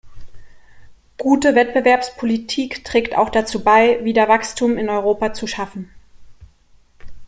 Gute 1.19 1.53
Wettbewerbspolitik 1.53 2.83
trägt 2.83 3.15
auch 3.15 3.29
dazu 3.29 3.63
bei, 3.63 4.03
wieder 4.03 4.27
Wachstum 4.27 4.75
in 4.79 4.89
Europa 4.89 5.31
zu 5.33 5.45
schaffen. 5.45 5.93